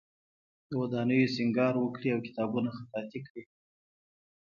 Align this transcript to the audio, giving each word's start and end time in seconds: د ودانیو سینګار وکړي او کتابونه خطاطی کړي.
د 0.67 0.71
ودانیو 0.81 1.31
سینګار 1.35 1.73
وکړي 1.77 2.09
او 2.11 2.19
کتابونه 2.27 2.69
خطاطی 2.77 3.19
کړي. 3.27 3.43